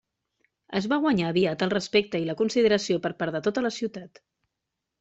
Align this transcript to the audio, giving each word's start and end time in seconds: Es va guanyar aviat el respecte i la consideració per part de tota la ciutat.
Es 0.79 0.87
va 0.93 0.97
guanyar 1.03 1.27
aviat 1.33 1.65
el 1.67 1.73
respecte 1.75 2.23
i 2.23 2.27
la 2.31 2.37
consideració 2.41 3.05
per 3.07 3.13
part 3.23 3.39
de 3.39 3.43
tota 3.51 3.67
la 3.69 3.75
ciutat. 3.79 4.23